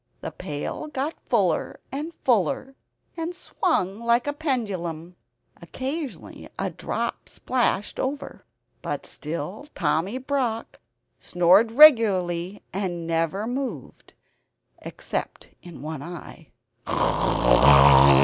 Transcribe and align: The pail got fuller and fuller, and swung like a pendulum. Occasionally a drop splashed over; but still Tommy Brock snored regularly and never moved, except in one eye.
The 0.21 0.31
pail 0.31 0.87
got 0.87 1.13
fuller 1.27 1.79
and 1.91 2.11
fuller, 2.23 2.73
and 3.15 3.35
swung 3.35 3.99
like 3.99 4.25
a 4.25 4.33
pendulum. 4.33 5.15
Occasionally 5.61 6.49
a 6.57 6.71
drop 6.71 7.29
splashed 7.29 7.99
over; 7.99 8.43
but 8.81 9.05
still 9.05 9.67
Tommy 9.75 10.17
Brock 10.17 10.79
snored 11.19 11.71
regularly 11.71 12.63
and 12.73 13.05
never 13.05 13.45
moved, 13.45 14.13
except 14.79 15.49
in 15.61 15.83
one 15.83 16.01
eye. 16.01 16.49